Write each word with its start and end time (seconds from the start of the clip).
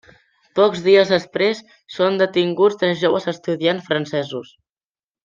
Pocs 0.59 0.79
dies 0.85 1.11
després 1.15 1.61
són 1.97 2.17
detinguts 2.21 2.79
tres 2.85 2.97
joves 3.05 3.29
estudiants 3.33 3.87
francesos. 3.91 4.55